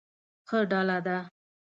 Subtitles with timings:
[0.47, 1.17] ښه ډله ده.